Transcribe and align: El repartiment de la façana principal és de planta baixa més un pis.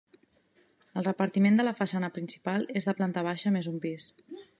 El 1.01 1.03
repartiment 1.07 1.59
de 1.59 1.65
la 1.67 1.73
façana 1.81 2.09
principal 2.15 2.65
és 2.81 2.87
de 2.89 2.95
planta 3.01 3.25
baixa 3.29 3.53
més 3.59 3.69
un 3.75 3.77
pis. 3.85 4.09